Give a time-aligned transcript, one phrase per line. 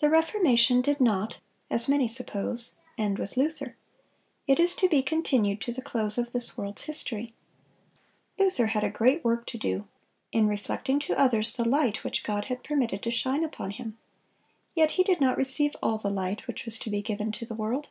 [0.00, 1.38] The Reformation did not,
[1.70, 3.76] as many suppose, end with Luther.
[4.48, 7.32] It is to be continued to the close of this world's history.
[8.40, 9.86] Luther had a great work to do
[10.32, 13.96] in reflecting to others the light which God had permitted to shine upon him;
[14.74, 17.54] yet he did not receive all the light which was to be given to the
[17.54, 17.90] world.